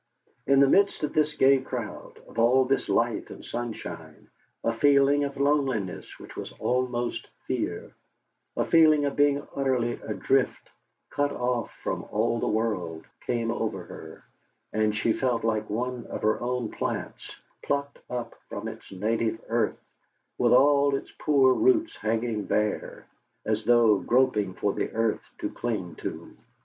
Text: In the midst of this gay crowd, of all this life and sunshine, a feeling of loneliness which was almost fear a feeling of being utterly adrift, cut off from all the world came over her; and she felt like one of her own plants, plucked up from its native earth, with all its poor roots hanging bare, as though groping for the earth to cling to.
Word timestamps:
In 0.47 0.61
the 0.61 0.67
midst 0.67 1.03
of 1.03 1.13
this 1.13 1.35
gay 1.35 1.59
crowd, 1.59 2.17
of 2.27 2.39
all 2.39 2.65
this 2.65 2.89
life 2.89 3.29
and 3.29 3.45
sunshine, 3.45 4.29
a 4.63 4.73
feeling 4.73 5.23
of 5.25 5.37
loneliness 5.39 6.17
which 6.17 6.35
was 6.35 6.51
almost 6.53 7.27
fear 7.45 7.93
a 8.57 8.65
feeling 8.65 9.05
of 9.05 9.15
being 9.15 9.45
utterly 9.55 9.91
adrift, 10.03 10.71
cut 11.11 11.31
off 11.31 11.69
from 11.83 12.03
all 12.05 12.39
the 12.39 12.47
world 12.47 13.05
came 13.27 13.51
over 13.51 13.83
her; 13.83 14.23
and 14.73 14.95
she 14.95 15.13
felt 15.13 15.43
like 15.43 15.69
one 15.69 16.07
of 16.07 16.23
her 16.23 16.41
own 16.41 16.71
plants, 16.71 17.35
plucked 17.61 17.99
up 18.09 18.33
from 18.49 18.67
its 18.67 18.91
native 18.91 19.39
earth, 19.49 19.77
with 20.39 20.51
all 20.51 20.95
its 20.95 21.13
poor 21.19 21.53
roots 21.53 21.95
hanging 21.97 22.45
bare, 22.45 23.05
as 23.45 23.65
though 23.65 23.99
groping 23.99 24.55
for 24.55 24.73
the 24.73 24.89
earth 24.93 25.23
to 25.37 25.47
cling 25.51 25.93
to. 25.97 26.35